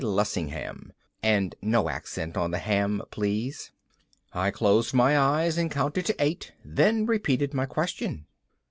[0.03, 0.93] Lessingham.
[1.21, 3.69] (And no accent on the ham, please.)
[4.33, 8.25] I closed my eyes and counted to eight, then repeated my question.